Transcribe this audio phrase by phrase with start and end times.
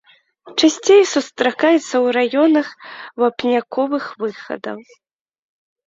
[0.59, 2.67] Часцей сустракаецца ў раёнах
[3.21, 4.77] вапняковых выхадаў.